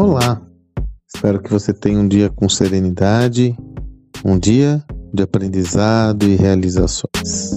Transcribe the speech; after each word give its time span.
Olá! 0.00 0.40
Espero 1.12 1.42
que 1.42 1.50
você 1.50 1.74
tenha 1.74 1.98
um 1.98 2.06
dia 2.06 2.30
com 2.30 2.48
serenidade, 2.48 3.58
um 4.24 4.38
dia 4.38 4.80
de 5.12 5.24
aprendizado 5.24 6.22
e 6.22 6.36
realizações. 6.36 7.50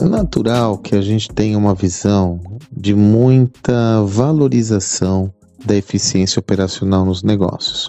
É 0.00 0.04
natural 0.04 0.78
que 0.78 0.96
a 0.96 1.00
gente 1.00 1.28
tenha 1.28 1.56
uma 1.56 1.76
visão 1.76 2.40
de 2.76 2.92
muita 2.92 4.02
valorização 4.02 5.32
da 5.64 5.76
eficiência 5.76 6.40
operacional 6.40 7.04
nos 7.04 7.22
negócios. 7.22 7.88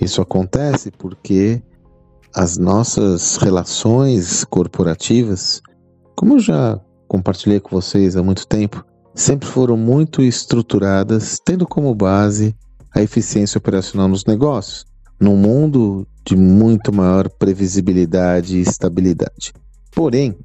Isso 0.00 0.22
acontece 0.22 0.90
porque 0.90 1.62
as 2.34 2.56
nossas 2.56 3.36
relações 3.36 4.44
corporativas, 4.44 5.60
como 6.16 6.36
eu 6.36 6.38
já 6.38 6.80
compartilhei 7.06 7.60
com 7.60 7.70
vocês 7.70 8.16
há 8.16 8.22
muito 8.22 8.46
tempo, 8.46 8.84
sempre 9.14 9.48
foram 9.48 9.76
muito 9.76 10.22
estruturadas, 10.22 11.40
tendo 11.44 11.66
como 11.66 11.94
base 11.94 12.54
a 12.94 13.02
eficiência 13.02 13.58
operacional 13.58 14.08
nos 14.08 14.24
negócios, 14.24 14.86
num 15.20 15.36
mundo 15.36 16.06
de 16.24 16.36
muito 16.36 16.92
maior 16.92 17.28
previsibilidade 17.28 18.56
e 18.56 18.60
estabilidade. 18.60 19.52
Porém, 19.94 20.36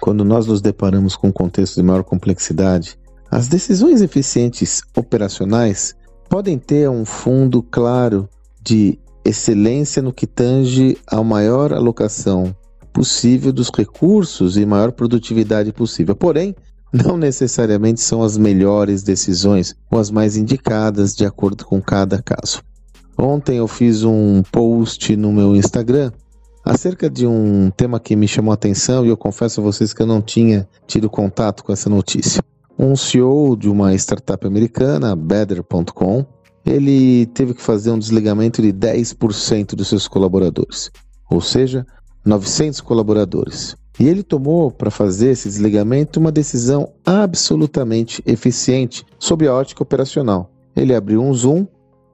quando 0.00 0.24
nós 0.24 0.46
nos 0.46 0.60
deparamos 0.60 1.16
com 1.16 1.28
um 1.28 1.32
contexto 1.32 1.76
de 1.76 1.82
maior 1.82 2.02
complexidade, 2.02 2.98
as 3.30 3.48
decisões 3.48 4.00
eficientes 4.00 4.82
operacionais 4.96 5.94
podem 6.28 6.58
ter 6.58 6.88
um 6.88 7.04
fundo 7.04 7.62
claro 7.62 8.28
de 8.62 8.98
excelência 9.24 10.02
no 10.02 10.12
que 10.12 10.26
tange 10.26 10.96
a 11.06 11.22
maior 11.22 11.72
alocação 11.72 12.54
possível 12.98 13.52
dos 13.52 13.70
recursos 13.70 14.56
e 14.56 14.66
maior 14.66 14.90
produtividade 14.90 15.72
possível. 15.72 16.16
Porém, 16.16 16.52
não 16.92 17.16
necessariamente 17.16 18.00
são 18.00 18.24
as 18.24 18.36
melhores 18.36 19.04
decisões 19.04 19.72
ou 19.88 20.00
as 20.00 20.10
mais 20.10 20.36
indicadas 20.36 21.14
de 21.14 21.24
acordo 21.24 21.64
com 21.64 21.80
cada 21.80 22.20
caso. 22.20 22.60
Ontem 23.16 23.58
eu 23.58 23.68
fiz 23.68 24.02
um 24.02 24.42
post 24.50 25.14
no 25.14 25.32
meu 25.32 25.54
Instagram 25.54 26.10
acerca 26.64 27.08
de 27.08 27.24
um 27.24 27.70
tema 27.70 28.00
que 28.00 28.16
me 28.16 28.26
chamou 28.26 28.50
a 28.50 28.54
atenção 28.54 29.06
e 29.06 29.10
eu 29.10 29.16
confesso 29.16 29.60
a 29.60 29.64
vocês 29.64 29.92
que 29.92 30.02
eu 30.02 30.06
não 30.06 30.20
tinha 30.20 30.68
tido 30.84 31.08
contato 31.08 31.62
com 31.62 31.72
essa 31.72 31.88
notícia. 31.88 32.42
Um 32.76 32.96
CEO 32.96 33.56
de 33.56 33.68
uma 33.68 33.94
startup 33.94 34.44
americana, 34.44 35.14
Better.com, 35.14 36.26
ele 36.66 37.26
teve 37.26 37.54
que 37.54 37.62
fazer 37.62 37.92
um 37.92 37.98
desligamento 37.98 38.60
de 38.60 38.72
10% 38.72 39.76
dos 39.76 39.86
seus 39.86 40.08
colaboradores, 40.08 40.90
ou 41.30 41.40
seja, 41.40 41.86
900 42.24 42.80
colaboradores. 42.80 43.76
E 43.98 44.06
ele 44.06 44.22
tomou 44.22 44.70
para 44.70 44.90
fazer 44.90 45.30
esse 45.30 45.48
desligamento 45.48 46.20
uma 46.20 46.30
decisão 46.30 46.92
absolutamente 47.04 48.22
eficiente 48.24 49.04
sob 49.18 49.46
a 49.46 49.54
ótica 49.54 49.82
operacional. 49.82 50.50
Ele 50.76 50.94
abriu 50.94 51.20
um 51.20 51.34
Zoom 51.34 51.66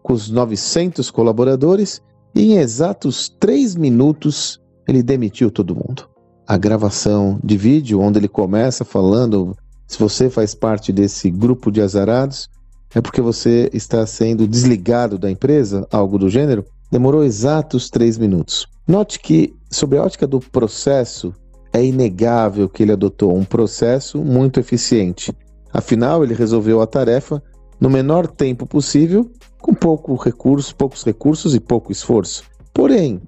com 0.02 0.12
os 0.14 0.30
900 0.30 1.10
colaboradores 1.10 2.00
e 2.34 2.52
em 2.52 2.56
exatos 2.58 3.28
3 3.28 3.74
minutos 3.76 4.60
ele 4.88 5.02
demitiu 5.02 5.50
todo 5.50 5.74
mundo. 5.74 6.08
A 6.46 6.56
gravação 6.56 7.38
de 7.42 7.56
vídeo, 7.56 8.00
onde 8.00 8.18
ele 8.18 8.28
começa 8.28 8.84
falando: 8.84 9.56
se 9.86 9.98
você 9.98 10.30
faz 10.30 10.54
parte 10.54 10.92
desse 10.92 11.30
grupo 11.30 11.70
de 11.70 11.80
azarados, 11.80 12.48
é 12.94 13.00
porque 13.00 13.20
você 13.20 13.68
está 13.72 14.06
sendo 14.06 14.46
desligado 14.46 15.18
da 15.18 15.30
empresa, 15.30 15.86
algo 15.90 16.18
do 16.18 16.30
gênero, 16.30 16.64
demorou 16.90 17.24
exatos 17.24 17.90
3 17.90 18.18
minutos. 18.18 18.66
Note 18.86 19.18
que, 19.18 19.54
sob 19.70 19.96
a 19.96 20.02
ótica 20.02 20.26
do 20.26 20.38
processo, 20.40 21.32
é 21.72 21.82
inegável 21.84 22.68
que 22.68 22.82
ele 22.82 22.92
adotou 22.92 23.34
um 23.34 23.44
processo 23.44 24.18
muito 24.18 24.60
eficiente. 24.60 25.32
Afinal, 25.72 26.22
ele 26.22 26.34
resolveu 26.34 26.80
a 26.82 26.86
tarefa 26.86 27.42
no 27.80 27.88
menor 27.88 28.26
tempo 28.26 28.66
possível, 28.66 29.30
com 29.58 29.74
pouco 29.74 30.14
recurso, 30.16 30.76
poucos 30.76 31.02
recursos 31.02 31.54
e 31.54 31.60
pouco 31.60 31.90
esforço. 31.90 32.44
Porém, 32.72 33.22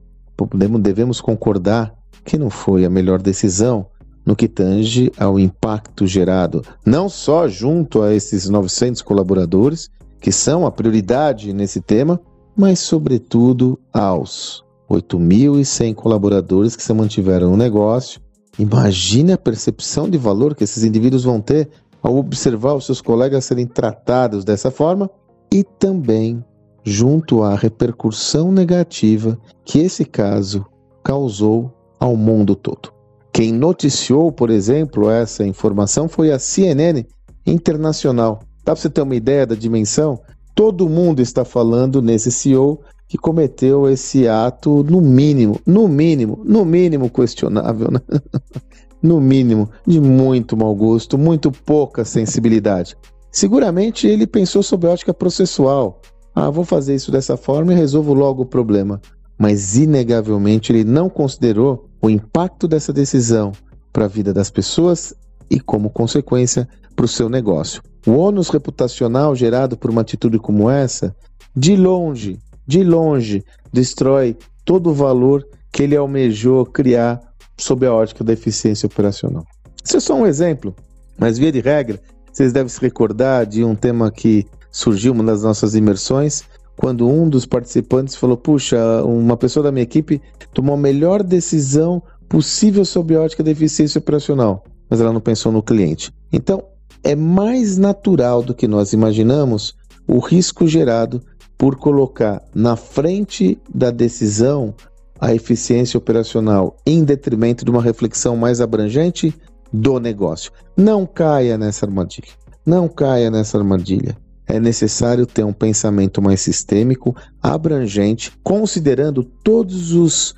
devemos 0.80 1.20
concordar 1.20 1.94
que 2.22 2.36
não 2.36 2.50
foi 2.50 2.84
a 2.84 2.90
melhor 2.90 3.22
decisão 3.22 3.86
no 4.26 4.36
que 4.36 4.48
tange 4.48 5.10
ao 5.16 5.38
impacto 5.38 6.06
gerado, 6.06 6.62
não 6.84 7.08
só 7.08 7.48
junto 7.48 8.02
a 8.02 8.12
esses 8.12 8.48
900 8.48 9.00
colaboradores, 9.00 9.88
que 10.20 10.32
são 10.32 10.66
a 10.66 10.70
prioridade 10.70 11.52
nesse 11.52 11.80
tema, 11.80 12.20
mas 12.56 12.80
sobretudo 12.80 13.78
aos 13.92 14.65
8.100 14.90 15.94
colaboradores 15.94 16.76
que 16.76 16.82
se 16.82 16.92
mantiveram 16.92 17.50
no 17.50 17.56
negócio. 17.56 18.20
Imagine 18.58 19.32
a 19.32 19.38
percepção 19.38 20.08
de 20.08 20.16
valor 20.16 20.54
que 20.54 20.64
esses 20.64 20.84
indivíduos 20.84 21.24
vão 21.24 21.40
ter 21.40 21.68
ao 22.02 22.16
observar 22.16 22.74
os 22.74 22.86
seus 22.86 23.00
colegas 23.00 23.44
serem 23.44 23.66
tratados 23.66 24.44
dessa 24.44 24.70
forma 24.70 25.10
e 25.52 25.64
também 25.64 26.44
junto 26.84 27.42
à 27.42 27.54
repercussão 27.56 28.52
negativa 28.52 29.38
que 29.64 29.80
esse 29.80 30.04
caso 30.04 30.64
causou 31.02 31.72
ao 31.98 32.16
mundo 32.16 32.54
todo. 32.54 32.92
Quem 33.32 33.52
noticiou, 33.52 34.30
por 34.30 34.50
exemplo, 34.50 35.10
essa 35.10 35.44
informação 35.44 36.08
foi 36.08 36.30
a 36.30 36.38
CNN 36.38 37.04
Internacional. 37.44 38.40
Dá 38.64 38.72
para 38.72 38.76
você 38.76 38.88
ter 38.88 39.02
uma 39.02 39.14
ideia 39.14 39.46
da 39.46 39.54
dimensão? 39.54 40.20
Todo 40.54 40.88
mundo 40.88 41.20
está 41.20 41.44
falando 41.44 42.00
nesse 42.00 42.32
CEO 42.32 42.80
que 43.08 43.16
cometeu 43.16 43.88
esse 43.88 44.26
ato 44.26 44.82
no 44.82 45.00
mínimo, 45.00 45.60
no 45.64 45.86
mínimo, 45.88 46.42
no 46.44 46.64
mínimo 46.64 47.08
questionável, 47.08 47.88
né? 47.90 48.00
no 49.02 49.20
mínimo 49.20 49.70
de 49.86 50.00
muito 50.00 50.56
mau 50.56 50.74
gosto, 50.74 51.16
muito 51.16 51.52
pouca 51.52 52.04
sensibilidade. 52.04 52.96
Seguramente 53.30 54.06
ele 54.06 54.26
pensou 54.26 54.62
sobre 54.62 54.88
a 54.88 54.92
ótica 54.92 55.14
processual. 55.14 56.00
Ah, 56.34 56.50
vou 56.50 56.64
fazer 56.64 56.94
isso 56.94 57.10
dessa 57.10 57.36
forma 57.36 57.72
e 57.72 57.76
resolvo 57.76 58.12
logo 58.12 58.42
o 58.42 58.46
problema. 58.46 59.00
Mas 59.38 59.76
inegavelmente 59.76 60.72
ele 60.72 60.84
não 60.84 61.08
considerou 61.08 61.88
o 62.00 62.10
impacto 62.10 62.66
dessa 62.66 62.92
decisão 62.92 63.52
para 63.92 64.06
a 64.06 64.08
vida 64.08 64.32
das 64.32 64.50
pessoas 64.50 65.14
e, 65.50 65.60
como 65.60 65.90
consequência, 65.90 66.68
para 66.94 67.04
o 67.04 67.08
seu 67.08 67.28
negócio. 67.28 67.82
O 68.06 68.12
ônus 68.12 68.48
reputacional 68.48 69.34
gerado 69.36 69.76
por 69.76 69.90
uma 69.90 70.00
atitude 70.00 70.38
como 70.38 70.70
essa, 70.70 71.14
de 71.54 71.76
longe, 71.76 72.38
de 72.66 72.82
longe, 72.82 73.44
destrói 73.72 74.36
todo 74.64 74.90
o 74.90 74.94
valor 74.94 75.46
que 75.72 75.82
ele 75.82 75.96
almejou 75.96 76.64
criar 76.66 77.20
sob 77.58 77.86
a 77.86 77.92
ótica 77.92 78.24
da 78.24 78.32
eficiência 78.32 78.86
operacional. 78.86 79.44
Isso 79.84 79.96
é 79.96 80.00
só 80.00 80.14
um 80.14 80.26
exemplo, 80.26 80.74
mas 81.18 81.38
via 81.38 81.52
de 81.52 81.60
regra, 81.60 82.00
vocês 82.32 82.52
devem 82.52 82.68
se 82.68 82.80
recordar 82.80 83.46
de 83.46 83.64
um 83.64 83.74
tema 83.74 84.10
que 84.10 84.46
surgiu 84.70 85.12
uma 85.12 85.24
das 85.24 85.42
nossas 85.42 85.74
imersões, 85.74 86.42
quando 86.76 87.08
um 87.08 87.28
dos 87.28 87.46
participantes 87.46 88.14
falou: 88.14 88.36
Puxa, 88.36 89.02
uma 89.04 89.36
pessoa 89.36 89.64
da 89.64 89.72
minha 89.72 89.84
equipe 89.84 90.20
tomou 90.52 90.74
a 90.74 90.78
melhor 90.78 91.22
decisão 91.22 92.02
possível 92.28 92.84
sob 92.84 93.14
a 93.14 93.22
ótica 93.22 93.42
da 93.42 93.50
eficiência 93.50 93.98
operacional, 93.98 94.64
mas 94.90 95.00
ela 95.00 95.12
não 95.12 95.20
pensou 95.20 95.50
no 95.50 95.62
cliente. 95.62 96.12
Então, 96.32 96.62
é 97.02 97.14
mais 97.14 97.78
natural 97.78 98.42
do 98.42 98.54
que 98.54 98.66
nós 98.66 98.92
imaginamos 98.92 99.74
o 100.06 100.18
risco 100.18 100.66
gerado 100.66 101.22
por 101.56 101.76
colocar 101.76 102.42
na 102.54 102.76
frente 102.76 103.58
da 103.72 103.90
decisão 103.90 104.74
a 105.18 105.34
eficiência 105.34 105.96
operacional 105.98 106.76
em 106.84 107.02
detrimento 107.02 107.64
de 107.64 107.70
uma 107.70 107.82
reflexão 107.82 108.36
mais 108.36 108.60
abrangente 108.60 109.34
do 109.72 109.98
negócio. 109.98 110.52
Não 110.76 111.06
caia 111.06 111.56
nessa 111.56 111.86
armadilha. 111.86 112.32
Não 112.64 112.88
caia 112.88 113.30
nessa 113.30 113.56
armadilha. 113.56 114.16
É 114.46 114.60
necessário 114.60 115.26
ter 115.26 115.44
um 115.44 115.52
pensamento 115.52 116.22
mais 116.22 116.40
sistêmico, 116.40 117.16
abrangente, 117.42 118.32
considerando 118.44 119.24
todos 119.24 119.92
os 119.92 120.34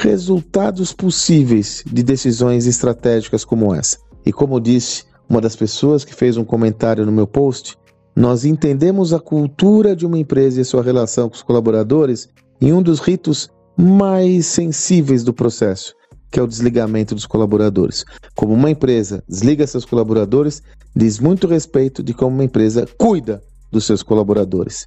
resultados 0.00 0.92
possíveis 0.92 1.84
de 1.86 2.02
decisões 2.02 2.66
estratégicas 2.66 3.44
como 3.44 3.74
essa. 3.74 3.98
E 4.24 4.32
como 4.32 4.60
disse 4.60 5.04
uma 5.28 5.40
das 5.40 5.54
pessoas 5.54 6.04
que 6.04 6.14
fez 6.14 6.36
um 6.36 6.44
comentário 6.44 7.04
no 7.04 7.12
meu 7.12 7.26
post, 7.26 7.76
nós 8.16 8.44
entendemos 8.44 9.12
a 9.12 9.18
cultura 9.18 9.96
de 9.96 10.06
uma 10.06 10.18
empresa 10.18 10.60
e 10.60 10.64
sua 10.64 10.82
relação 10.82 11.28
com 11.28 11.34
os 11.34 11.42
colaboradores 11.42 12.28
em 12.60 12.72
um 12.72 12.80
dos 12.80 13.00
ritos 13.00 13.48
mais 13.76 14.46
sensíveis 14.46 15.24
do 15.24 15.32
processo, 15.32 15.94
que 16.30 16.38
é 16.38 16.42
o 16.42 16.46
desligamento 16.46 17.14
dos 17.14 17.26
colaboradores. 17.26 18.04
Como 18.36 18.54
uma 18.54 18.70
empresa 18.70 19.22
desliga 19.28 19.66
seus 19.66 19.84
colaboradores, 19.84 20.62
diz 20.94 21.18
muito 21.18 21.48
respeito 21.48 22.02
de 22.02 22.14
como 22.14 22.36
uma 22.36 22.44
empresa 22.44 22.86
cuida 22.96 23.42
dos 23.72 23.84
seus 23.84 24.02
colaboradores. 24.02 24.86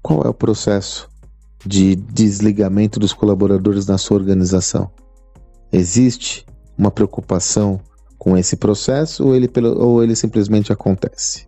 Qual 0.00 0.22
é 0.22 0.28
o 0.28 0.34
processo 0.34 1.08
de 1.66 1.96
desligamento 1.96 3.00
dos 3.00 3.12
colaboradores 3.12 3.86
na 3.86 3.98
sua 3.98 4.16
organização? 4.16 4.88
Existe 5.72 6.46
uma 6.78 6.92
preocupação 6.92 7.80
com 8.16 8.36
esse 8.36 8.56
processo 8.56 9.26
ou 9.26 9.34
ele, 9.34 9.50
ou 9.76 10.04
ele 10.04 10.14
simplesmente 10.14 10.72
acontece? 10.72 11.47